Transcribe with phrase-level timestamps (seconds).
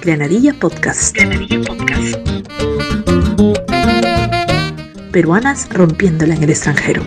[0.00, 1.14] Granadilla Podcast.
[1.14, 2.16] Granadilla Podcast.
[5.12, 7.02] Peruanas rompiéndola en el extranjero.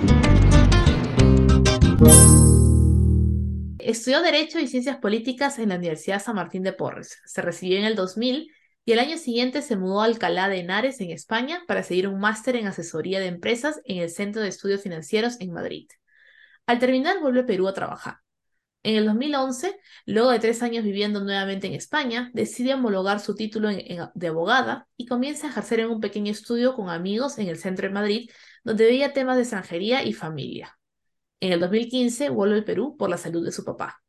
[3.79, 7.19] Estudió Derecho y Ciencias Políticas en la Universidad San Martín de Porres.
[7.25, 8.51] Se recibió en el 2000
[8.85, 12.19] y el año siguiente se mudó a Alcalá de Henares, en España, para seguir un
[12.19, 15.87] máster en asesoría de empresas en el Centro de Estudios Financieros en Madrid.
[16.65, 18.17] Al terminar, vuelve a Perú a trabajar.
[18.83, 23.69] En el 2011, luego de tres años viviendo nuevamente en España, decide homologar su título
[23.69, 27.87] de abogada y comienza a ejercer en un pequeño estudio con amigos en el centro
[27.87, 28.31] de Madrid,
[28.63, 30.79] donde veía temas de extranjería y familia.
[31.39, 34.01] En el 2015 vuelve al Perú por la salud de su papá.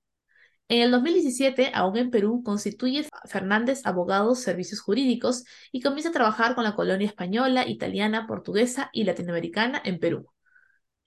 [0.69, 6.55] En el 2017, aún en Perú, constituye Fernández Abogados Servicios Jurídicos y comienza a trabajar
[6.55, 10.32] con la colonia española, italiana, portuguesa y latinoamericana en Perú.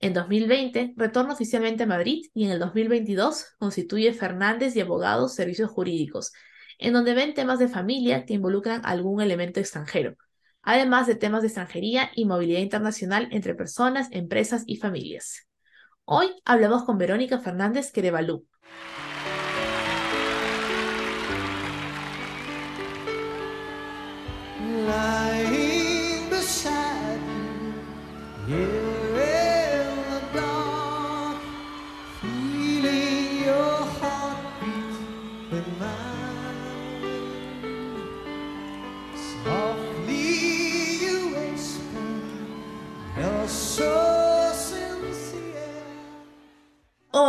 [0.05, 5.72] En 2020 retorna oficialmente a Madrid y en el 2022 constituye Fernández y Abogados Servicios
[5.72, 6.31] Jurídicos,
[6.78, 10.16] en donde ven temas de familia que involucran algún elemento extranjero,
[10.61, 15.48] además de temas de extranjería y movilidad internacional entre personas, empresas y familias.
[16.03, 18.45] Hoy hablamos con Verónica Fernández Querevalú,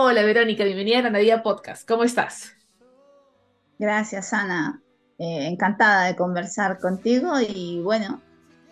[0.08, 1.84] Hola Verónica, bienvenida a Granadilla Podcast.
[1.88, 2.54] ¿Cómo estás?
[3.76, 4.80] Gracias, Ana.
[5.18, 8.22] Eh, encantada de conversar contigo y bueno,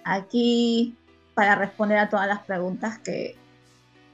[0.04, 0.94] aquí
[1.34, 3.34] para responder a todas las preguntas que,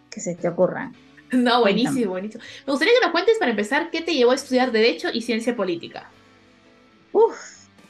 [0.09, 0.97] que se te ocurran.
[1.31, 2.43] No, buenísimo, buenísimo.
[2.67, 5.55] Me gustaría que nos cuentes para empezar qué te llevó a estudiar Derecho y Ciencia
[5.55, 6.09] Política.
[7.13, 7.37] Uf,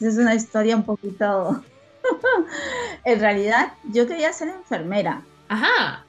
[0.01, 1.65] es una historia un poquito...
[3.05, 5.23] en realidad, yo quería ser enfermera.
[5.47, 6.05] Ajá.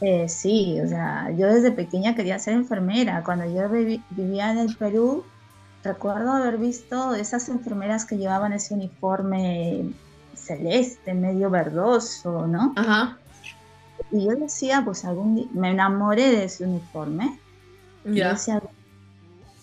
[0.00, 3.22] Eh, sí, o sea, yo desde pequeña quería ser enfermera.
[3.24, 5.24] Cuando yo vivía en el Perú,
[5.82, 9.92] recuerdo haber visto esas enfermeras que llevaban ese uniforme
[10.34, 12.74] celeste, medio verdoso, ¿no?
[12.76, 13.18] Ajá.
[14.10, 17.40] Y yo decía, pues algún día, me enamoré de ese uniforme.
[18.04, 18.62] Y yo decía,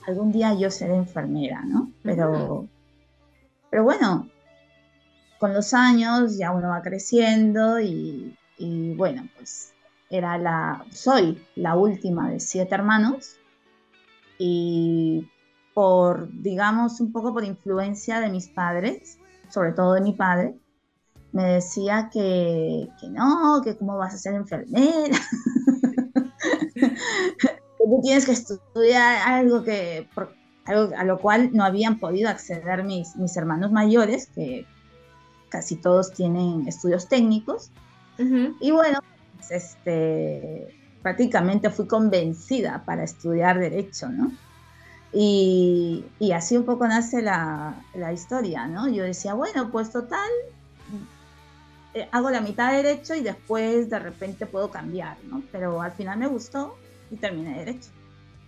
[0.07, 1.91] algún día yo seré enfermera, ¿no?
[2.01, 2.67] Pero,
[3.69, 4.27] pero bueno,
[5.39, 9.72] con los años ya uno va creciendo y, y bueno, pues
[10.13, 13.37] era la, soy la última de siete hermanos
[14.37, 15.27] y
[15.73, 19.17] por, digamos, un poco por influencia de mis padres,
[19.49, 20.55] sobre todo de mi padre,
[21.31, 25.17] me decía que, que no, que cómo vas a ser enfermera,
[26.75, 26.87] que
[27.79, 30.07] tú tienes que estudiar algo que
[30.65, 34.67] algo a lo cual no habían podido acceder mis, mis hermanos mayores, que
[35.49, 37.71] casi todos tienen estudios técnicos.
[38.59, 38.99] Y bueno,
[39.51, 44.31] este, prácticamente fui convencida para estudiar derecho, ¿no?
[45.11, 47.75] Y, así un poco nace la,
[48.13, 48.89] historia, ¿no?
[48.89, 50.29] Yo decía, bueno, pues total,
[51.93, 55.43] eh, hago la mitad de derecho y después de repente puedo cambiar, ¿no?
[55.51, 56.75] Pero al final me gustó
[57.11, 57.89] y terminé derecho.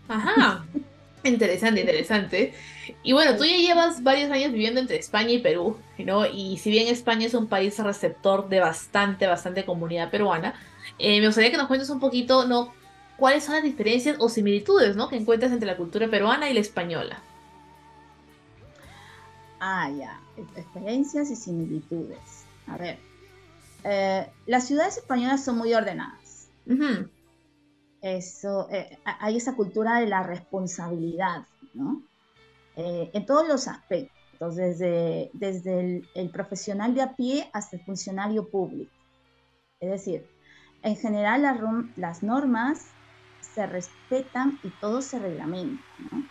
[0.07, 0.65] Ajá.
[1.23, 2.53] Interesante, interesante.
[3.01, 6.27] Y bueno, tú ya llevas varios años viviendo entre España y Perú, ¿no?
[6.27, 10.53] Y si bien España es un país receptor de bastante, bastante comunidad peruana,
[10.99, 12.73] eh, me gustaría que nos cuentes un poquito, ¿no?
[13.17, 15.09] ¿Cuáles son las diferencias o similitudes, ¿no?
[15.09, 17.21] Que encuentras entre la cultura peruana y la española.
[19.59, 20.19] Ah, ya.
[20.55, 22.45] Experiencias y similitudes.
[22.67, 22.97] A ver.
[23.83, 26.49] Eh, las ciudades españolas son muy ordenadas
[28.05, 32.03] eso, eh, hay esa cultura de la responsabilidad, ¿no?
[32.75, 38.47] Eh, en todos los aspectos, desde, desde el, profesional de a pie hasta el funcionario
[38.47, 38.91] público.
[39.79, 40.27] Es decir,
[40.85, 41.41] en general
[41.95, 42.95] las normas
[43.39, 46.29] se respetan y todo se reglamenta, ¿no?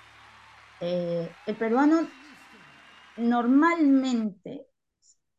[0.80, 2.08] Eh, el peruano
[3.16, 4.66] normalmente,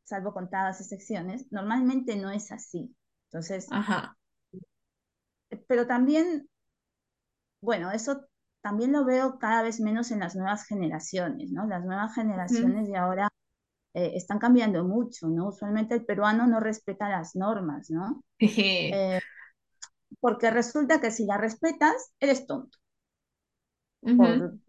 [0.04, 2.96] salvo contadas excepciones, normalmente no es así.
[3.30, 4.18] Entonces, Ajá
[5.68, 6.50] pero también,
[7.62, 8.26] bueno, eso
[8.62, 11.68] también lo veo cada vez menos en las nuevas generaciones, ¿no?
[11.68, 13.30] Las nuevas generaciones de ahora
[13.96, 15.48] eh, están cambiando mucho, ¿no?
[15.50, 18.24] Usualmente el peruano no respeta las normas, ¿no?
[18.40, 19.20] Eh,
[20.20, 22.78] porque resulta que si las respetas, eres tonto.
[24.02, 24.60] Por,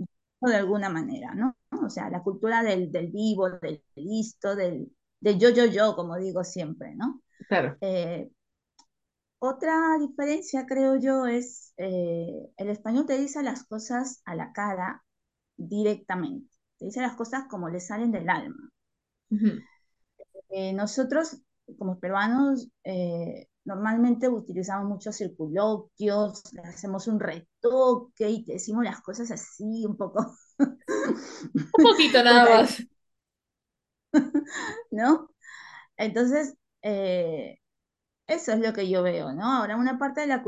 [0.40, 1.56] de alguna manera, ¿no?
[1.84, 6.16] O sea, la cultura del, del vivo, del listo, del, del, yo, yo, yo, como
[6.16, 7.20] digo siempre, ¿no?
[7.48, 7.76] Claro.
[7.80, 8.30] Eh,
[9.38, 15.04] otra diferencia, creo yo, es eh, el español te dice las cosas a la cara
[15.56, 18.70] directamente, te dice las cosas como le salen del alma.
[20.50, 21.38] Eh, nosotros,
[21.78, 29.30] como peruanos, eh, normalmente utilizamos muchos circunloquios, le hacemos un retoque y decimos las cosas
[29.30, 30.24] así, un poco.
[30.58, 32.82] un poquito nada más.
[34.90, 35.30] ¿No?
[35.96, 37.58] Entonces, eh,
[38.26, 39.44] eso es lo que yo veo, ¿no?
[39.58, 40.44] Ahora, una parte de la,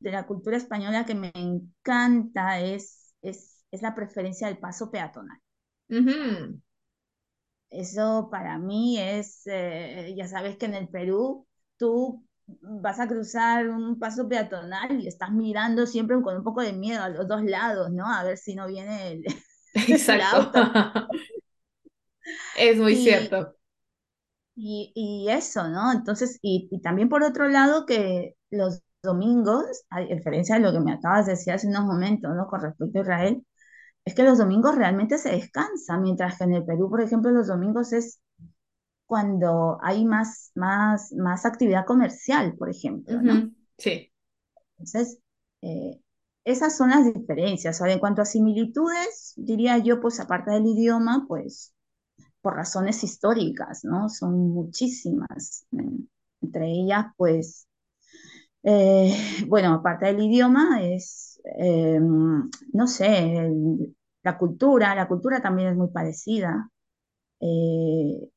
[0.00, 5.38] de la cultura española que me encanta es, es, es la preferencia del paso peatonal.
[7.72, 11.46] Eso para mí es, eh, ya sabes que en el Perú
[11.78, 12.22] tú
[12.60, 17.02] vas a cruzar un paso peatonal y estás mirando siempre con un poco de miedo
[17.02, 18.06] a los dos lados, ¿no?
[18.06, 19.24] A ver si no viene el,
[19.74, 20.62] Exacto.
[22.58, 23.56] es muy cierto.
[24.54, 25.92] Y, y, eso, ¿no?
[25.92, 30.80] Entonces, y, y, también por otro lado que los domingos, a diferencia de lo que
[30.80, 32.46] me acabas de decir hace unos momentos, ¿no?
[32.48, 33.46] Con respecto a Israel,
[34.04, 37.46] es que los domingos realmente se descansa, mientras que en el Perú, por ejemplo, los
[37.46, 38.20] domingos es
[39.06, 43.50] cuando hay más, más, más actividad comercial, por ejemplo, ¿no?
[43.78, 44.10] Sí.
[44.78, 45.18] Entonces,
[45.60, 46.00] eh,
[46.44, 47.80] esas son las diferencias.
[47.82, 51.72] En cuanto a similitudes, diría yo, pues aparte del idioma, pues
[52.40, 54.08] por razones históricas, ¿no?
[54.08, 55.66] Son muchísimas.
[56.40, 57.68] Entre ellas, pues,
[58.64, 59.14] eh,
[59.48, 63.50] bueno, aparte del idioma, es, eh, no sé,
[64.22, 66.70] la cultura, la cultura también es muy parecida.
[67.40, 68.30] Eh,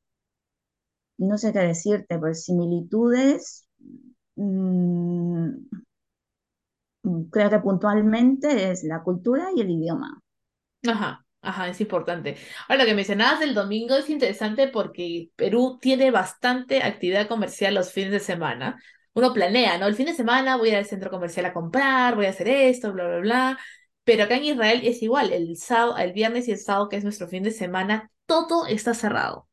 [1.18, 3.68] no sé qué decirte, pues similitudes,
[4.36, 5.50] mm,
[7.32, 10.22] creo que puntualmente es la cultura y el idioma.
[10.88, 11.22] Ajá.
[11.42, 12.38] Ajá, es importante.
[12.68, 17.92] Ahora, lo que mencionabas del domingo es interesante porque Perú tiene bastante actividad comercial los
[17.92, 18.82] fines de semana.
[19.16, 19.88] Uno planea, ¿no?
[19.88, 23.08] El fin de semana voy al centro comercial a comprar, voy a hacer esto, bla,
[23.08, 23.60] bla, bla.
[24.04, 27.04] Pero acá en Israel es igual, el sábado, el viernes y el sábado, que es
[27.04, 29.48] nuestro fin de semana, todo está cerrado.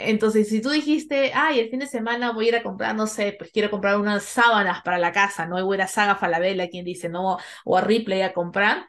[0.00, 3.06] Entonces, si tú dijiste, ay, el fin de semana voy a ir a comprar, no
[3.08, 5.58] sé, pues quiero comprar unas sábanas para la casa, ¿no?
[5.58, 8.86] Y voy a ir a Saga Falabella, quien dice, no, o a Ripley a comprar,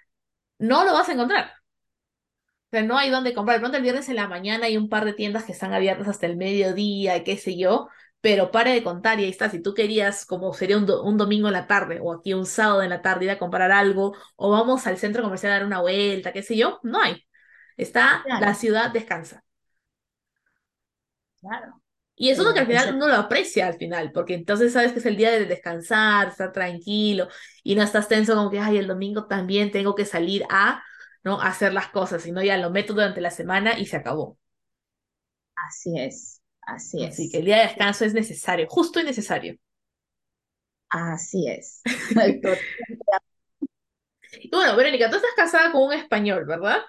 [0.59, 1.53] no lo vas a encontrar.
[2.67, 3.57] O sea, no hay dónde comprar.
[3.57, 6.07] De pronto el viernes en la mañana hay un par de tiendas que están abiertas
[6.07, 7.89] hasta el mediodía, qué sé yo,
[8.21, 9.49] pero pare de contar y ahí está.
[9.49, 12.81] Si tú querías, como sería un, un, domingo en la tarde o aquí un sábado
[12.83, 15.81] en la tarde ir a comprar algo o vamos al centro comercial a dar una
[15.81, 17.25] vuelta, qué sé yo, no hay.
[17.77, 19.43] Está, la ciudad descansa.
[21.39, 21.81] Claro.
[22.15, 24.91] Y eso es lo que al final uno lo aprecia al final, porque entonces sabes
[24.91, 27.29] que es el día de descansar, estar tranquilo
[27.63, 30.83] y no estás tenso como que, ay, el domingo también tengo que salir a,
[31.23, 31.39] ¿no?
[31.41, 34.37] hacer las cosas, sino ya lo meto durante la semana y se acabó.
[35.55, 36.38] Así es,
[36.75, 37.13] así es.
[37.13, 39.55] Así que el día de descanso es necesario, justo y necesario.
[40.89, 41.81] Así es.
[42.11, 42.41] y
[44.51, 46.79] bueno, Verónica, tú estás casada con un español, ¿verdad?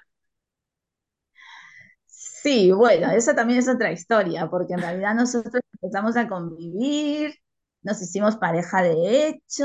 [2.06, 7.34] Sí, bueno, esa también es otra historia, porque en realidad nosotros empezamos a convivir,
[7.82, 9.64] nos hicimos pareja de hecho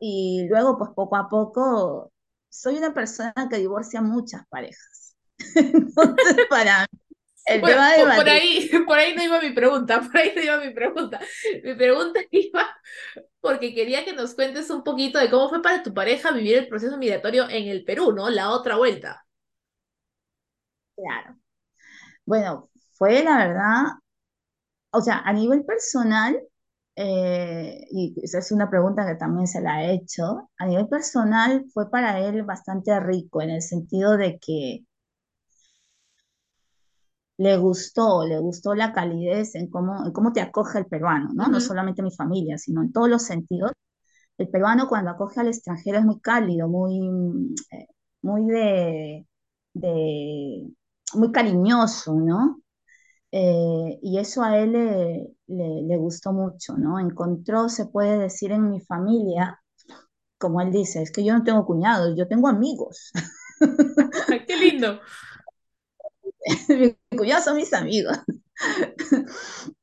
[0.00, 2.12] y luego pues poco a poco
[2.48, 5.16] soy una persona que divorcia muchas parejas.
[5.56, 6.99] Entonces, para mí,
[7.46, 10.58] el tema de por, ahí, por ahí no iba mi pregunta, por ahí no iba
[10.58, 11.20] mi pregunta.
[11.64, 12.66] Mi pregunta iba
[13.40, 16.68] porque quería que nos cuentes un poquito de cómo fue para tu pareja vivir el
[16.68, 18.28] proceso migratorio en el Perú, ¿no?
[18.28, 19.24] La otra vuelta.
[20.96, 21.36] Claro.
[22.26, 23.84] Bueno, fue la verdad,
[24.92, 26.38] o sea, a nivel personal,
[26.96, 31.64] eh, y esa es una pregunta que también se la he hecho, a nivel personal
[31.72, 34.84] fue para él bastante rico en el sentido de que
[37.40, 41.48] le gustó, le gustó la calidez en cómo, en cómo te acoge el peruano, ¿no?
[41.48, 43.72] No solamente mi familia, sino en todos los sentidos.
[44.38, 46.98] El peruano cuando acoge al extranjero es muy cálido, muy,
[47.72, 47.86] eh,
[48.22, 49.26] muy de,
[49.74, 50.68] de
[51.14, 52.60] muy cariñoso, ¿no?
[53.32, 57.00] Eh, y eso a él le, le, gustó mucho, ¿no?
[57.00, 59.62] Encontró, se puede decir, en mi familia,
[60.38, 63.12] como él dice, es que yo no tengo cuñados, yo tengo amigos.
[64.46, 65.00] ¡Qué lindo!
[66.68, 68.18] Mis cuñados son mis amigos.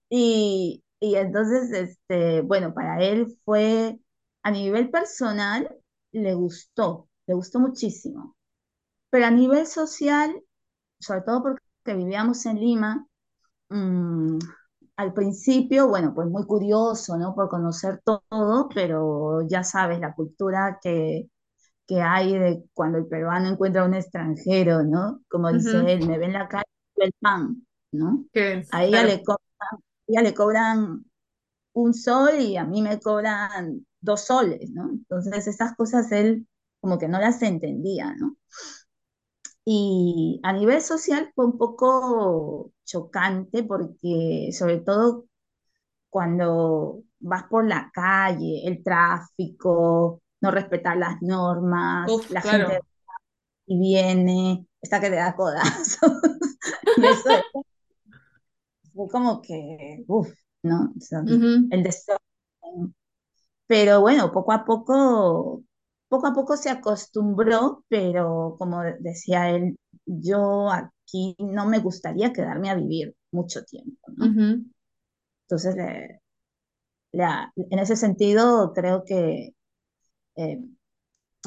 [0.09, 3.99] y, y entonces, este, bueno, para él fue,
[4.43, 5.75] a nivel personal,
[6.11, 8.35] le gustó, le gustó muchísimo.
[9.09, 10.41] Pero a nivel social,
[10.99, 11.61] sobre todo porque
[11.95, 13.07] vivíamos en Lima,
[13.69, 14.39] mm,
[14.97, 17.35] al principio, bueno, pues muy curioso, ¿no?
[17.35, 21.29] Por conocer todo, pero ya sabes, la cultura que,
[21.87, 25.21] que hay de cuando el peruano encuentra a un extranjero, ¿no?
[25.29, 26.65] Como dice él, me ve en la calle
[26.97, 28.25] el pan, ¿no?
[28.33, 28.65] ¿Qué?
[28.71, 31.05] A ella, le cobran, ella le cobran
[31.73, 34.89] un sol y a mí me cobran dos soles, ¿no?
[34.89, 36.45] Entonces esas cosas él
[36.81, 38.35] como que no las entendía, ¿no?
[39.63, 45.25] Y a nivel social fue un poco chocante porque sobre todo
[46.09, 52.79] cuando vas por la calle, el tráfico, no respetar las normas, la gente
[53.67, 56.11] y viene, está que te da codazos.
[58.93, 60.93] fue como que, uff, ¿no?
[61.69, 62.95] El desorden.
[63.67, 65.61] Pero bueno, poco a poco,
[66.07, 72.69] poco a poco se acostumbró, pero como decía él, yo aquí no me gustaría quedarme
[72.69, 74.63] a vivir mucho tiempo, ¿no?
[75.41, 75.75] Entonces,
[77.11, 79.53] en ese sentido, creo que
[80.37, 80.59] eh,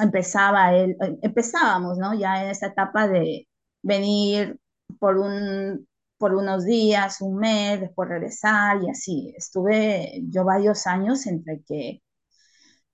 [0.00, 2.14] empezaba él, eh, empezábamos, ¿no?
[2.14, 3.48] Ya en esa etapa de
[3.82, 4.58] venir
[4.98, 5.86] por un
[6.18, 9.32] por unos días, un mes, después regresar y así.
[9.36, 12.02] Estuve yo varios años entre que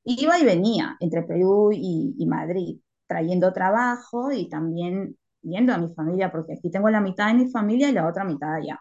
[0.04, 6.30] iba y venía entre Perú y, Madrid, trayendo trabajo y también viendo a mi familia,
[6.32, 8.78] porque aquí tengo la mitad de mi familia y la otra mitad allá.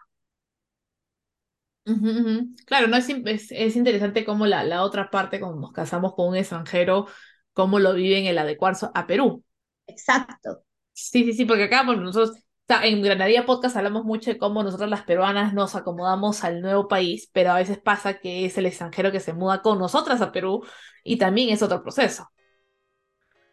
[2.66, 3.08] Claro, no es,
[3.50, 7.06] es, interesante cómo la, la otra parte, cuando nos casamos con un extranjero,
[7.52, 9.44] cómo lo viven el adecuarse a Perú.
[9.86, 10.64] Exacto.
[10.92, 12.36] Sí, sí, sí, porque acá bueno, nosotros
[12.68, 17.30] en Granadilla Podcast hablamos mucho de cómo nosotros las peruanas nos acomodamos al nuevo país,
[17.32, 20.64] pero a veces pasa que es el extranjero que se muda con nosotras a Perú
[21.04, 22.28] y también es otro proceso.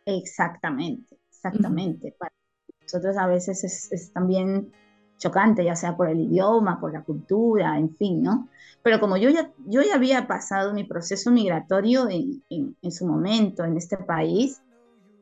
[0.05, 2.15] Exactamente, exactamente.
[2.17, 2.33] Para
[2.81, 4.71] nosotros a veces es, también
[5.23, 8.49] chocante, ya sea por el idioma, por la cultura, en fin, ¿no?
[8.81, 13.63] Pero como yo ya, yo ya había pasado mi proceso migratorio en, en, su momento
[13.63, 14.61] en este país,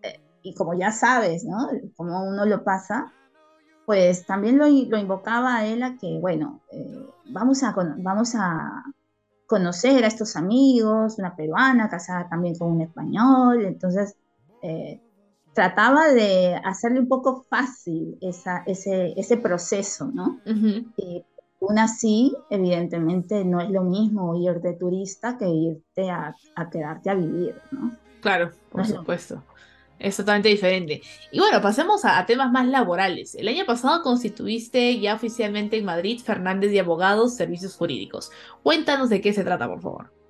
[0.02, 1.70] eh, y como ya sabes, ¿no?
[1.96, 3.14] Como uno lo pasa,
[3.86, 8.84] pues también lo, invocaba a él a que, bueno, eh, vamos, a, vamos a
[9.46, 14.16] conocer a estos amigos, una peruana casada también con un español, entonces
[14.64, 15.00] eh,
[15.54, 20.40] trataba de hacerle un poco fácil esa, ese, ese proceso, ¿no?
[20.46, 21.24] y
[21.62, 26.36] aún así, evidentemente, no es lo mismo ir de turista que irte a,
[26.72, 27.92] quedarte a vivir, ¿no?
[28.22, 29.44] Claro, por supuesto.
[30.00, 31.02] Es totalmente diferente.
[31.32, 33.36] Y bueno, pasemos a, temas más laborales.
[33.36, 38.32] El año pasado constituiste ya oficialmente en Madrid Fernández de Abogados Servicios Jurídicos.
[38.64, 40.21] Cuéntanos de qué se trata, por favor.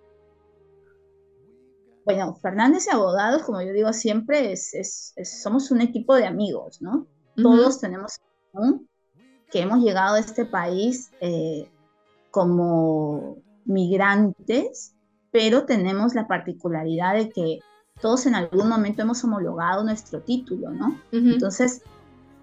[2.05, 7.07] Bueno, Fernández de Abogados, como yo digo siempre, es, somos un equipo de amigos, ¿no?
[7.35, 8.19] Todos tenemos
[9.51, 11.69] que hemos llegado a este país eh,
[12.31, 14.95] como migrantes,
[15.31, 17.59] pero tenemos la particularidad de que
[18.01, 20.99] todos en algún momento hemos homologado nuestro título, ¿no?
[21.11, 21.81] Entonces,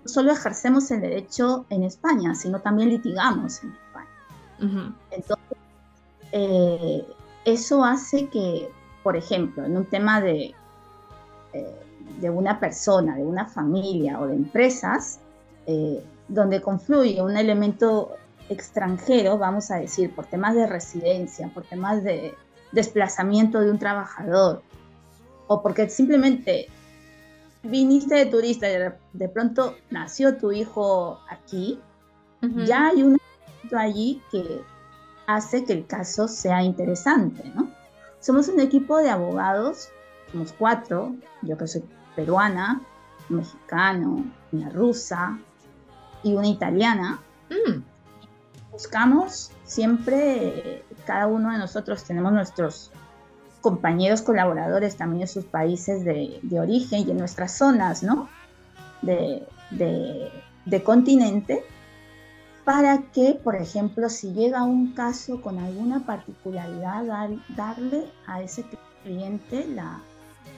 [0.04, 4.96] no solo ejercemos el derecho en España, sino también litigamos en España.
[5.10, 5.58] Entonces,
[6.32, 7.06] eh,
[7.44, 8.70] eso hace que,
[9.02, 10.55] por ejemplo, en un tema de,
[11.52, 11.76] eh,
[12.21, 15.21] de una persona, de una familia o de empresas,
[15.67, 18.12] eh, donde confluye un elemento
[18.49, 22.35] extranjero, vamos a decir, por temas de residencia, por temas de
[22.73, 24.62] desplazamiento de un trabajador,
[25.47, 26.69] o porque simplemente
[27.62, 28.76] viniste de turista y
[29.12, 31.81] de pronto nació tu hijo aquí,
[32.67, 33.19] ya hay un
[33.76, 34.62] allí que
[35.26, 37.67] hace que el caso sea interesante, ¿no?
[38.20, 39.90] Somos un equipo de abogados,
[40.32, 41.84] somos cuatro, yo que soy
[42.16, 42.80] peruana,
[43.30, 45.38] un mexicano, una rusa
[46.22, 47.20] y una italiana.
[47.50, 47.82] Mm.
[48.72, 52.90] Buscamos siempre, cada uno de nosotros tenemos nuestros
[53.60, 58.28] compañeros colaboradores también en sus países de, origen y en nuestras zonas, ¿no?
[59.02, 59.46] De,
[60.84, 61.64] continente,
[62.68, 68.62] para que, por ejemplo, si llega un caso con alguna particularidad, darle a ese
[69.02, 70.02] cliente la,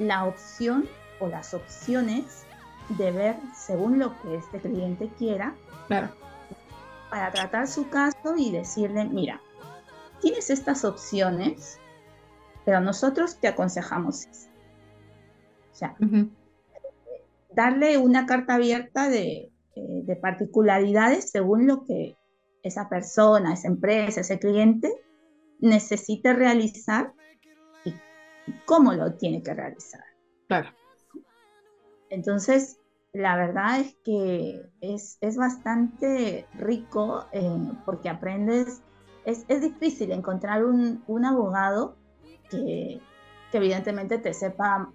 [0.00, 0.88] la opción
[1.20, 2.44] o las opciones
[2.98, 5.54] de ver según lo que este cliente quiera,
[5.88, 9.40] para tratar su caso y decirle, mira,
[10.20, 11.78] tienes estas opciones,
[12.64, 14.48] pero nosotros te aconsejamos eso.
[15.72, 15.94] O sea,
[17.54, 19.08] darle una carta abierta
[19.88, 22.16] eh, de, particularidades según lo que
[22.62, 24.92] esa persona, esa empresa, ese cliente
[25.60, 27.12] necesite realizar
[27.84, 27.94] y
[28.66, 30.04] cómo lo tiene que realizar.
[30.48, 30.70] Claro.
[32.10, 32.78] Entonces,
[33.12, 38.82] la verdad es que es, bastante rico eh, porque aprendes,
[39.24, 41.96] es, difícil encontrar un, un abogado
[42.50, 43.00] que,
[43.52, 44.92] evidentemente te sepa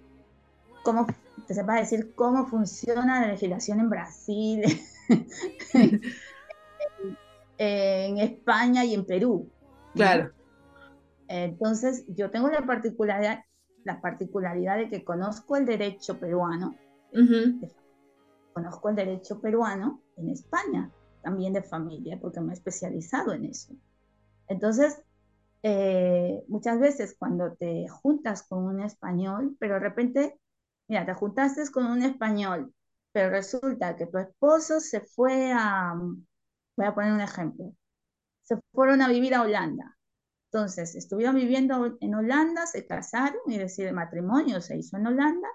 [0.82, 1.06] cómo
[1.46, 4.62] te sepa decir cómo funciona la legislación en Brasil,
[7.58, 9.48] en, España y en Perú.
[9.94, 10.32] Claro.
[11.28, 13.44] Entonces, yo tengo la particularidad,
[13.84, 16.76] la particularidad de que conozco el derecho peruano,
[18.52, 20.90] conozco el derecho peruano en España,
[21.22, 23.74] también de familia, porque me he especializado en eso.
[24.48, 25.02] Entonces,
[25.62, 30.38] eh, muchas veces cuando te juntas con un español, pero de repente,
[30.88, 32.74] mira, te juntaste con un español,
[33.12, 35.94] pero resulta que tu esposo se fue a,
[36.76, 37.72] voy a poner un ejemplo,
[38.42, 39.96] se fueron a vivir a Holanda.
[40.52, 45.48] Entonces, estuvieron viviendo en Holanda, se casaron y decir, el matrimonio se hizo en Holanda.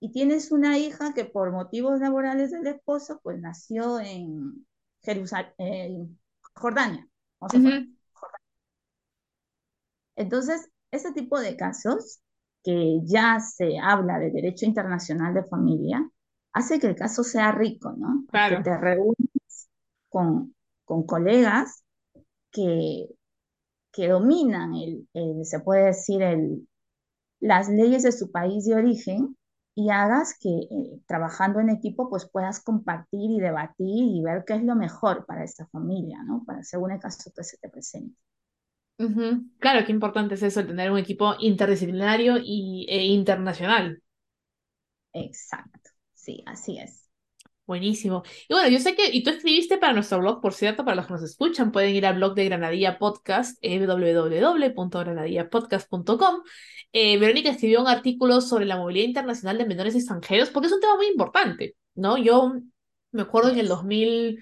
[0.00, 4.66] Y tienes una hija que por motivos laborales del esposo, pues nació en
[5.02, 6.18] Jerusalén,
[6.54, 7.08] Jordania.
[10.16, 12.20] Entonces, ese tipo de casos,
[12.62, 16.08] que ya se habla de derecho internacional de familia,
[16.52, 18.24] hace que el caso sea rico, ¿no?
[18.30, 18.58] Claro.
[18.58, 19.68] Que te reúnes
[20.08, 21.82] con, con colegas
[22.50, 23.08] que,
[23.92, 26.68] que dominan, el, se puede decir, el,
[27.40, 29.36] las leyes de su país de origen
[29.74, 34.54] y hagas que eh, trabajando en equipo pues puedas compartir y debatir y ver qué
[34.54, 36.44] es lo mejor para esta familia, ¿no?
[36.44, 38.16] Para según el caso que se te presente.
[39.60, 44.02] Claro, qué importante es eso, tener un equipo interdisciplinario y, e internacional.
[45.12, 47.04] Exacto, sí, así es.
[47.64, 48.24] Buenísimo.
[48.48, 51.06] Y bueno, yo sé que, y tú escribiste para nuestro blog, por cierto, para los
[51.06, 56.42] que nos escuchan, pueden ir al blog de Granadilla Podcast, eh, www.granadillapodcast.com.
[56.92, 60.80] Eh, Verónica escribió un artículo sobre la movilidad internacional de menores extranjeros, porque es un
[60.80, 62.16] tema muy importante, ¿no?
[62.16, 62.54] Yo
[63.12, 64.38] me acuerdo en el 2000,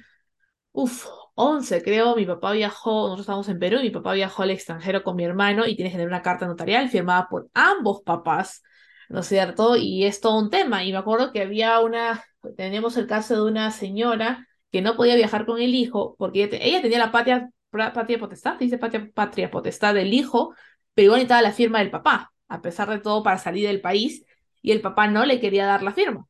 [0.73, 1.07] uf,
[1.38, 5.16] 11, creo, mi papá viajó, nosotros estábamos en Perú, mi papá viajó al extranjero con
[5.16, 8.62] mi hermano y tienes que tener una carta notarial firmada por ambos papás,
[9.11, 9.76] ¿no es cierto?
[9.76, 10.83] Y es todo un tema.
[10.85, 12.25] Y me acuerdo que había una
[12.55, 16.83] tenemos el caso de una señora que no podía viajar con el hijo porque ella,
[16.83, 20.55] tenía la patria, patria potestad, dice patria, patria potestad del hijo,
[20.95, 24.25] pero igual necesitaba la firma del papá, a pesar de todo, para salir del país,
[24.62, 26.26] y el papá no le quería dar la firma.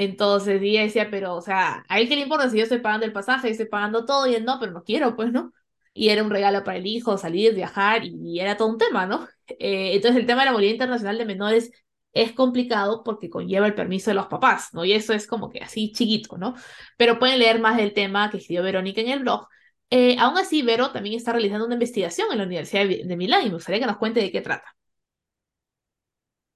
[0.00, 3.04] Entonces ella decía, pero, o sea, ¿a él qué le importa si yo estoy pagando
[3.04, 4.26] el pasaje, estoy pagando todo?
[4.26, 5.52] Y él no, pero no quiero, pues, ¿no?
[5.92, 9.28] Y era un regalo para el hijo, salir, viajar, y, era todo un tema, ¿no?
[9.58, 11.72] Eh, entonces el tema de la movilidad internacional de menores
[12.12, 14.84] es complicado porque conlleva el permiso de los papás, ¿no?
[14.84, 16.54] Y eso es como que así chiquito, ¿no?
[16.96, 19.48] Pero pueden leer más del tema que escribió Verónica en el blog.
[19.90, 23.46] Eh, aún así, Vero también está realizando una investigación en la Universidad de Milán y
[23.46, 24.76] me gustaría que nos cuente de qué trata.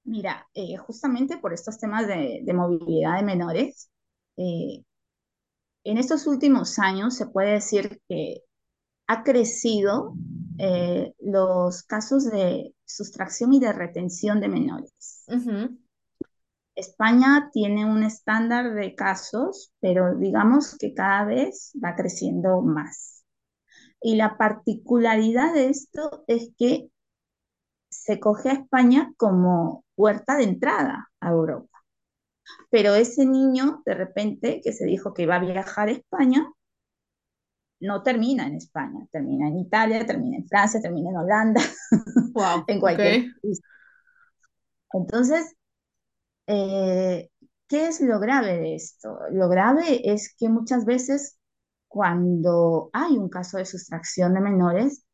[0.05, 3.91] Mira, eh, justamente por estos temas de, movilidad de menores,
[4.37, 4.83] eh,
[5.85, 8.43] en estos últimos años se puede decir que
[9.07, 10.15] ha crecido
[11.19, 15.25] los casos de sustracción y de retención de menores.
[16.75, 23.25] España tiene un estándar de casos, pero digamos que cada vez va creciendo más.
[24.01, 26.91] Y la particularidad de esto es que
[28.03, 31.79] se coge a España como puerta de entrada a Europa.
[32.71, 36.47] Pero ese niño, de repente, que se dijo que iba a viajar a España,
[37.81, 41.61] no termina en España, termina en Italia, termina en Francia, termina en Holanda,
[42.67, 43.27] en cualquier
[44.93, 45.55] Entonces,
[46.47, 47.31] eh,
[47.69, 49.19] ¿qué es lo grave de esto?
[49.31, 51.39] Lo grave es que muchas veces
[51.89, 55.05] cuando hay un caso de sustracción de menores,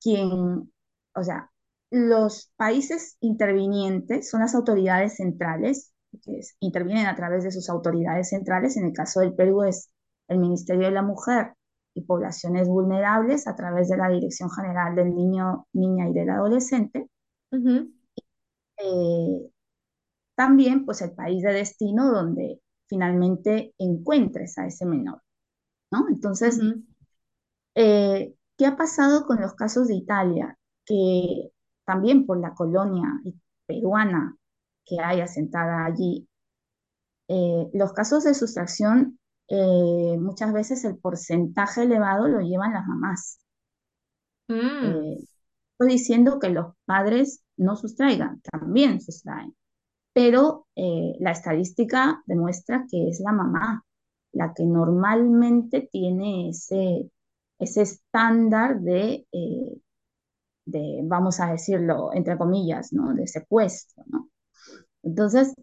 [0.00, 0.72] quien,
[1.14, 1.50] o sea,
[1.90, 8.76] los países intervinientes son las autoridades centrales, que intervienen a través de sus autoridades centrales.
[8.76, 9.90] En el caso del Perú es
[10.28, 11.54] el Ministerio de la Mujer
[11.94, 17.08] y Poblaciones Vulnerables a través de la Dirección General del Niño, Niña y del Adolescente.
[18.76, 19.50] Eh,
[20.34, 25.22] también, pues, el país de destino donde finalmente encuentres a ese menor,
[25.90, 26.06] ¿no?
[26.08, 26.60] Entonces,
[27.74, 30.58] eh, ¿qué ha pasado con los casos de Italia?
[30.84, 31.50] Que
[31.88, 33.08] también por la colonia
[33.66, 34.36] peruana
[34.84, 36.28] que hay asentada allí,
[37.28, 43.38] eh, los casos de sustracción eh, muchas veces el porcentaje elevado lo llevan las mamás.
[44.48, 44.84] Mm.
[44.84, 45.18] Eh,
[45.72, 49.56] estoy diciendo que los padres no sustraigan, también sustraen,
[50.12, 53.82] pero eh, la estadística demuestra que es la mamá
[54.32, 57.10] la que normalmente tiene ese,
[57.58, 59.26] ese estándar de,
[60.70, 63.14] de, vamos a decirlo, entre comillas, ¿no?
[63.14, 64.04] de secuestro.
[64.08, 64.30] ¿no?
[65.02, 65.54] Entonces,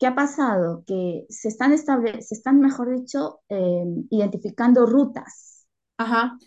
[0.00, 0.82] ¿Qué ha pasado?
[0.86, 5.66] Que se están, estable se están mejor dicho, eh, identificando rutas.
[5.98, 6.38] Ajá.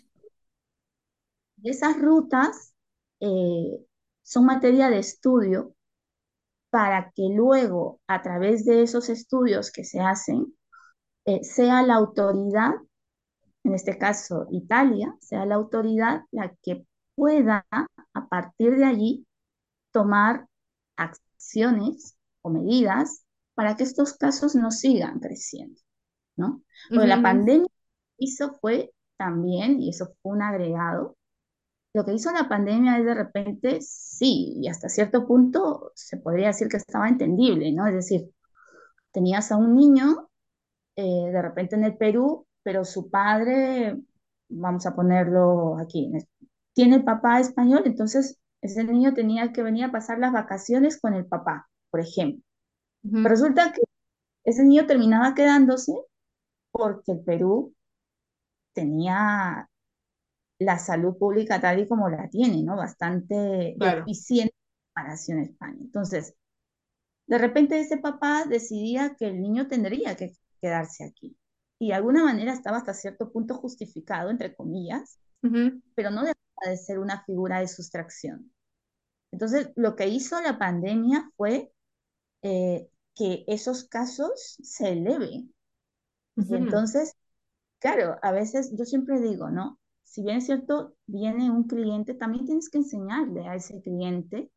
[1.62, 2.74] esas rutas
[3.20, 3.86] eh,
[4.24, 5.72] son materia de estudio
[6.70, 10.52] para que luego, a través de esos estudios que se hacen,
[11.24, 12.72] eh, sea la autoridad,
[13.64, 19.26] en este caso Italia, sea la autoridad la que pueda a partir de allí
[19.90, 20.46] tomar
[20.96, 23.24] acciones o medidas
[23.54, 25.80] para que estos casos no sigan creciendo,
[26.36, 26.62] ¿no?
[26.88, 27.68] Porque la pandemia
[28.18, 31.16] hizo fue también, y eso fue un agregado,
[31.94, 36.48] lo que hizo la pandemia es de repente, sí, y hasta cierto punto se podría
[36.48, 37.86] decir que estaba entendible, ¿no?
[37.86, 38.30] Es decir,
[39.12, 40.28] tenías a un niño
[40.96, 43.96] eh, de repente en el Perú, pero su padre,
[44.48, 46.10] vamos a ponerlo aquí,
[46.72, 51.26] tiene papá español, entonces ese niño tenía que venir a pasar las vacaciones con el
[51.26, 52.42] papá, por ejemplo.
[53.02, 53.82] Resulta que
[54.44, 55.92] ese niño terminaba quedándose
[56.72, 57.74] porque el Perú
[58.72, 59.68] tenía
[60.58, 62.76] la salud pública tal y como la tiene, ¿no?
[62.76, 65.78] Bastante eficiente en comparación a España.
[65.80, 66.34] Entonces,
[67.26, 71.36] de repente ese papá decidía que el niño tendría que quedarse aquí.
[71.78, 75.18] Y de alguna manera estaba hasta cierto punto justificado, entre comillas,
[75.94, 78.52] pero no dejaba de ser una figura de sustracción.
[79.32, 81.72] Entonces, lo que hizo la pandemia fue
[82.42, 85.52] eh, que esos casos se eleven.
[86.36, 87.14] Y entonces,
[87.80, 89.80] claro, a veces yo siempre digo, ¿no?
[90.04, 94.50] Si bien es cierto, viene un cliente, también tienes que enseñarle a ese cliente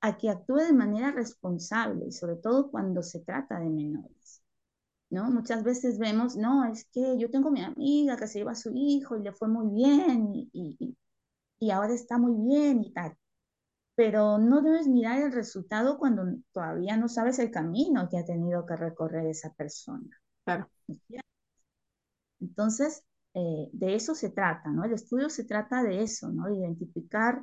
[0.00, 4.23] a que actúe de manera responsable, y sobre todo cuando se trata de menores.
[5.14, 5.30] ¿No?
[5.30, 8.72] Muchas veces vemos, no, es que yo tengo mi amiga que se lleva a su
[8.74, 10.96] hijo y le fue muy bien y, y,
[11.60, 13.16] y ahora está muy bien y tal.
[13.96, 18.66] Pero no debes mirar el resultado cuando todavía no sabes el camino que ha tenido
[18.66, 20.10] que recorrer esa persona.
[20.44, 20.70] Claro.
[22.40, 23.02] Entonces,
[23.34, 24.84] eh, de eso se trata, ¿no?
[24.84, 26.46] El estudio se trata de eso, ¿no?
[26.46, 27.42] De identificar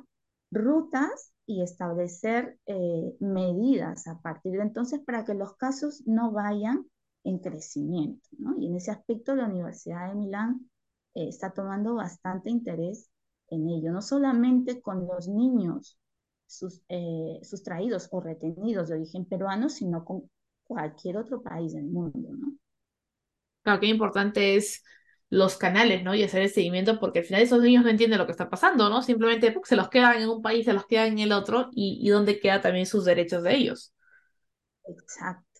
[0.50, 6.86] rutas y establecer eh, medidas a partir de entonces para que los casos no vayan
[7.24, 8.56] en crecimiento, ¿no?
[8.58, 10.70] Y en ese aspecto la Universidad de Milán
[11.14, 13.10] eh, está tomando bastante interés
[13.48, 15.98] en ello, no solamente con los niños
[16.46, 16.82] sus,
[17.42, 20.30] sustraídos o retenidos de origen peruano, sino con
[20.64, 22.54] cualquier otro país del mundo, ¿no?
[23.62, 24.82] Claro, qué importante es
[25.30, 26.14] los canales, ¿no?
[26.14, 28.88] Y hacer el seguimiento, porque al final esos niños no entienden lo que está pasando,
[28.88, 29.02] ¿no?
[29.02, 32.10] Simplemente se los quedan en un país, se los quedan en el otro, y, y
[32.10, 33.92] dónde quedan también sus derechos de ellos.
[34.86, 35.51] Exacto,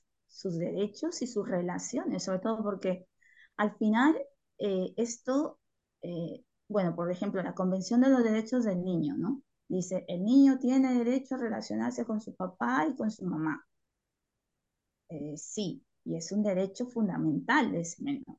[0.43, 3.07] sus derechos y sus relaciones, sobre todo porque
[3.57, 4.17] al final
[4.59, 5.61] eh, esto,
[6.03, 9.43] eh, bueno, por ejemplo, la Convención de los Derechos del Niño, ¿no?
[9.69, 13.65] Dice, el niño tiene derecho a relacionarse con su papá y con su mamá.
[15.09, 18.39] Eh, sí, y es un derecho fundamental de ese menor.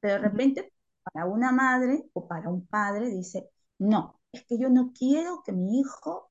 [0.00, 0.72] Pero de repente,
[1.04, 5.52] para una madre o para un padre dice, no, es que yo no quiero que
[5.52, 6.27] mi hijo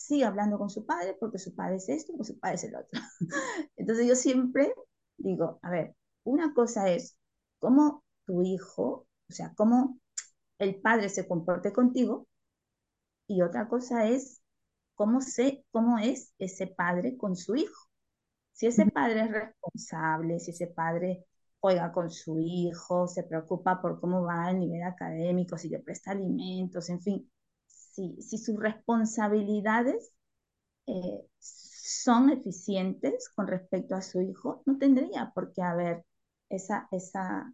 [0.00, 2.74] siga hablando con su padre porque su padre es esto, porque su padre es el
[2.76, 3.00] otro.
[3.76, 4.74] Entonces yo siempre
[5.16, 7.16] digo, a ver, una cosa es
[7.58, 9.98] cómo tu hijo, o sea, cómo
[10.58, 12.26] el padre se comporte contigo,
[13.30, 14.42] y otra cosa es
[14.96, 17.88] cómo, sé, cómo es ese padre con su hijo.
[18.52, 21.24] Si ese padre es responsable, si ese padre
[21.60, 26.10] juega con su hijo, se preocupa por cómo va el nivel académico, si le presta
[26.10, 27.30] alimentos, en fin,
[27.90, 30.12] si, si sus responsabilidades
[30.86, 36.04] eh, son eficientes con respecto a su hijo, no tendría por qué haber
[36.48, 37.52] esa, esa,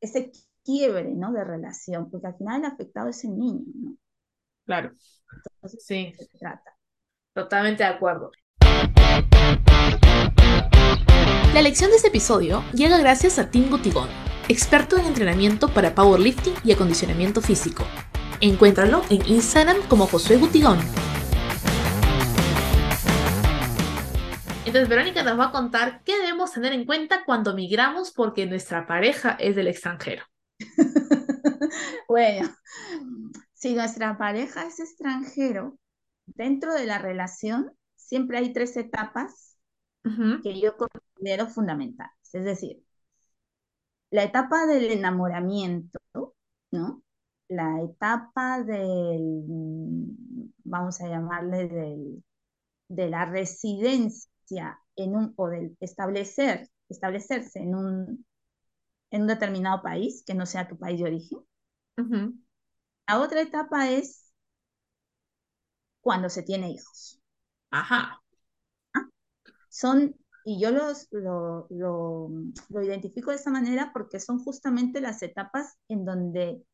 [0.00, 0.32] ese
[0.64, 1.32] quiebre ¿no?
[1.32, 3.64] de relación, porque al final el afectado es el niño.
[3.74, 3.96] ¿no?
[4.64, 4.92] Claro.
[5.78, 6.12] sí.
[6.16, 6.76] Se trata.
[7.34, 8.30] Totalmente de acuerdo.
[11.52, 14.08] La lección de este episodio llega gracias a Tim Gutigón,
[14.48, 17.84] experto en entrenamiento para powerlifting y acondicionamiento físico.
[18.44, 20.78] Encuéntralo en Instagram como Josué Gutigón.
[24.66, 28.86] Entonces Verónica nos va a contar qué debemos tener en cuenta cuando migramos porque nuestra
[28.86, 30.24] pareja es del extranjero.
[32.06, 32.54] bueno,
[33.54, 35.78] si nuestra pareja es extranjero,
[36.26, 39.56] dentro de la relación siempre hay tres etapas
[40.42, 42.12] que yo considero fundamentales.
[42.34, 42.84] Es decir,
[44.10, 45.98] la etapa del enamoramiento,
[46.70, 47.03] ¿no?
[47.48, 49.44] La etapa del,
[50.64, 52.24] vamos a llamarle, del,
[52.88, 58.26] de la residencia en un, o del establecer, establecerse en un,
[59.10, 61.38] en un determinado país, que no sea tu país de origen.
[63.06, 64.32] La otra etapa es
[66.00, 67.20] cuando se tiene hijos.
[67.70, 68.24] Ajá
[69.74, 72.30] son, y yo los, lo, lo,
[72.82, 76.64] identifico de esa manera porque son justamente las etapas en donde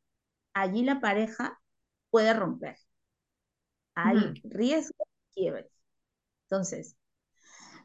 [0.53, 1.59] allí la pareja
[2.09, 2.77] puede romper.
[3.95, 5.69] Hay riesgo de quiebre.
[6.43, 6.95] Entonces,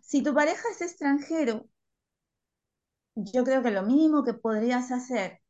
[0.03, 1.69] si tu pareja es extranjero,
[3.15, 5.41] yo creo que lo mínimo que podrías hacer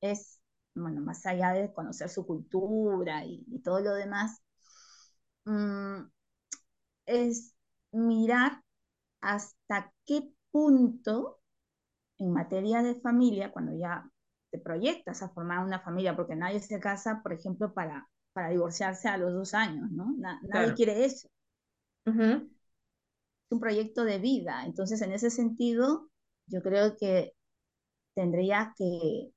[0.00, 0.40] es
[0.74, 4.42] bueno, más allá de conocer su cultura y, todo lo demás,
[5.44, 6.10] mm,
[7.06, 7.54] es
[7.92, 8.62] mirar
[9.20, 11.40] hasta qué punto
[12.18, 14.10] en materia de familia, cuando ya
[14.54, 19.08] te proyectas a formar una familia, porque nadie se casa, por ejemplo, para, para divorciarse
[19.08, 20.14] a los dos años, ¿no?
[20.16, 21.26] nadie quiere eso.
[23.46, 24.64] Es un proyecto de vida.
[24.64, 26.08] Entonces, en ese sentido,
[26.46, 27.32] yo creo que
[28.14, 29.32] tendría que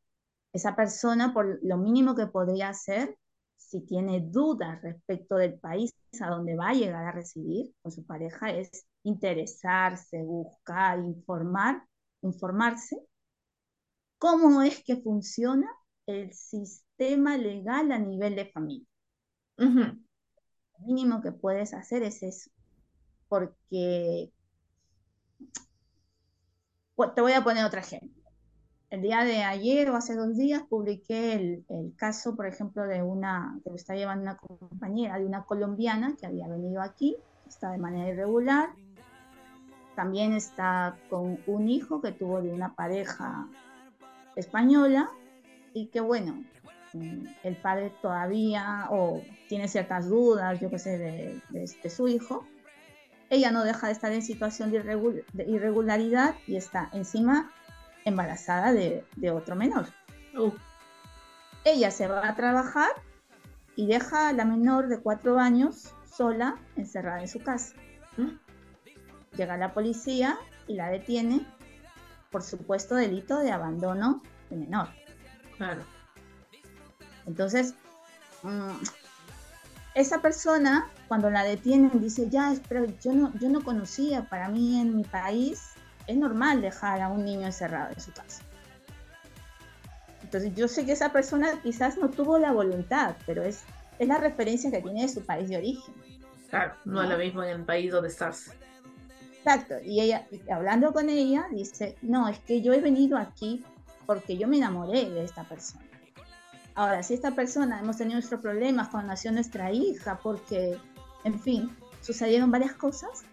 [0.54, 3.18] esa persona, por lo mínimo que podría hacer,
[3.56, 8.06] si tiene dudas respecto del país a donde va a llegar a residir con su
[8.06, 11.84] pareja, es interesarse, buscar, informar,
[12.22, 13.07] informarse
[14.18, 15.70] cómo es que funciona
[16.06, 18.88] el sistema legal a nivel de familia.
[19.58, 22.52] Lo mínimo que puedes hacer es eso,
[23.28, 24.32] porque
[27.16, 28.18] te voy a poner otro ejemplo
[28.90, 31.66] el día de ayer o hace dos días publiqué el,
[31.98, 36.26] caso, por ejemplo, de una que lo está llevando una compañera, de una colombiana que
[36.26, 38.70] había venido aquí, está de manera irregular.
[39.96, 43.50] También está con un hijo que tuvo de una pareja
[44.38, 45.10] española
[45.74, 46.44] y que, bueno,
[46.94, 52.46] mm, el padre todavía o tiene ciertas dudas, yo qué sé, de, su hijo.
[53.30, 57.52] Ella no deja de estar en situación de irregularidad y está encima
[58.06, 59.88] embarazada de, otro menor.
[60.38, 60.52] Uh.
[61.66, 62.90] Ella se va a trabajar
[63.76, 67.76] y deja a la menor de cuatro años sola, encerrada en su casa.
[68.16, 68.38] ¿Mm?
[69.36, 71.46] Llega la policía y la detiene
[72.38, 74.22] por supuesto delito de abandono
[74.52, 74.90] de menor.
[75.58, 75.82] Claro.
[77.26, 77.74] Entonces,
[78.44, 78.76] mm,
[79.96, 84.80] esa persona, cuando la detienen, dice, ya, pero yo no, yo no conocía, para mí
[84.80, 85.72] en mi país
[86.06, 88.44] es normal dejar a un niño encerrado en su casa.
[90.22, 93.64] Entonces yo sé que esa persona quizás no tuvo la voluntad, pero es,
[93.98, 95.96] es la referencia que tiene de su país de origen.
[96.52, 98.52] Claro, no, es lo mismo en el país donde estás.
[99.48, 103.64] Exacto, y ella, hablando con ella, dice, no, es que yo he venido aquí
[104.06, 105.86] porque yo me enamoré de esta persona.
[106.76, 110.78] Ahora, si esta persona hemos tenido nuestros problemas cuando nació nuestra hija, porque,
[111.24, 113.24] en fin, sucedieron varias cosas,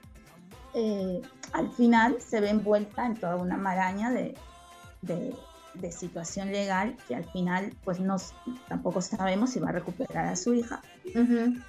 [0.75, 1.21] eh,
[1.53, 4.37] al final se ve envuelta en toda una maraña de,
[5.91, 8.17] situación legal que al final pues no,
[8.69, 10.81] tampoco sabemos si va a recuperar a su hija.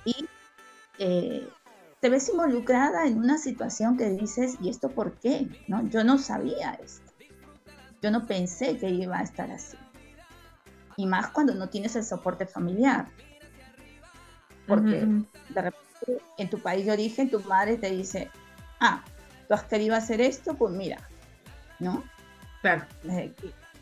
[0.05, 0.27] Y
[0.99, 1.49] eh,
[1.99, 5.47] te ves involucrada en una situación que dices, ¿y esto por qué?
[5.67, 5.87] ¿No?
[5.89, 7.11] Yo no sabía esto.
[8.01, 9.77] Yo no pensé que iba a estar así.
[10.97, 13.07] Y más cuando no tienes el soporte familiar.
[14.67, 15.07] Porque
[15.49, 18.29] de repente en tu país de origen tu madre te dice,
[18.79, 19.03] ah,
[19.47, 20.97] tú has querido hacer esto, pues mira,
[21.79, 22.03] ¿no?
[22.61, 22.85] Claro.
[23.09, 23.33] Eh,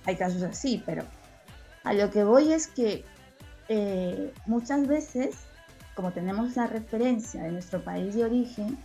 [0.05, 1.03] hay casos así, pero
[1.83, 3.03] a lo que voy es que
[3.69, 5.35] eh, muchas veces,
[5.95, 8.77] como tenemos la referencia de nuestro país de origen,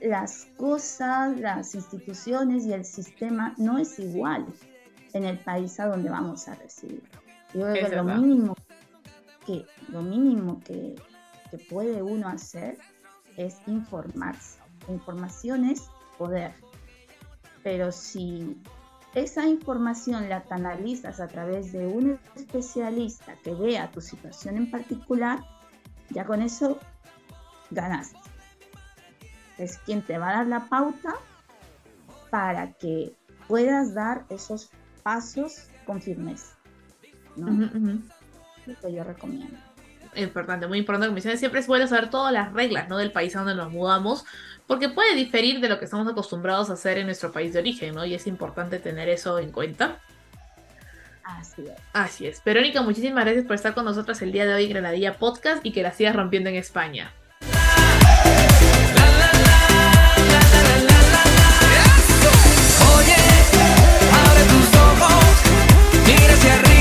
[0.00, 4.46] las cosas, las instituciones y el sistema no es igual
[5.12, 7.02] en el país a donde vamos a residir.
[7.54, 8.56] Yo creo que lo mínimo
[9.46, 10.94] que, lo mínimo que,
[11.50, 12.78] que puede uno hacer
[13.36, 16.52] es informarse información es poder.
[17.62, 18.60] Pero si
[19.14, 25.40] esa información la canalizas a través de un especialista que vea tu situación en particular,
[26.12, 26.78] ya con eso
[27.70, 28.18] ganaste.
[29.58, 31.14] Es quien te va a dar la pauta
[32.30, 33.14] para que
[33.48, 34.70] puedas dar esos
[35.02, 36.56] pasos con firmeza.
[37.36, 37.46] Lo
[38.80, 39.56] que yo recomiendo.
[40.14, 41.08] Importante, muy importante.
[41.08, 42.98] Como siempre es bueno saber todas las reglas ¿no?
[42.98, 44.24] del país a donde nos mudamos,
[44.66, 47.94] porque puede diferir de lo que estamos acostumbrados a hacer en nuestro país de origen,
[47.94, 48.04] ¿no?
[48.04, 50.00] Y es importante tener eso en cuenta.
[51.24, 51.80] Así es.
[51.92, 52.42] Así es.
[52.44, 55.72] Verónica, muchísimas gracias por estar con nosotras el día de hoy en Granadilla Podcast y
[55.72, 57.12] que la sigas rompiendo en España.
[66.50, 66.71] a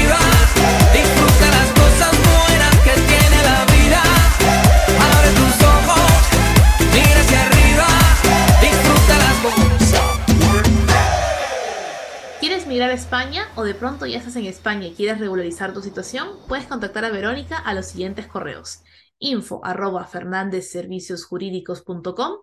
[13.12, 17.04] España o de pronto ya estás en España y quieres regularizar tu situación, puedes contactar
[17.04, 18.84] a Verónica a los siguientes correos.
[19.20, 22.38] info arroba fernandezserviciosjurídicos.com